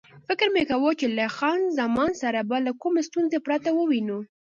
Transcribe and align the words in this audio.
فکر 0.27 0.47
مې 0.53 0.63
کاوه 0.69 0.91
چې 0.99 1.07
له 1.17 1.25
خان 1.37 1.59
زمان 1.79 2.11
سره 2.21 2.39
به 2.49 2.57
له 2.65 2.71
کومې 2.81 3.01
ستونزې 3.09 3.39
پرته 3.47 3.69
ووینو. 3.73 4.17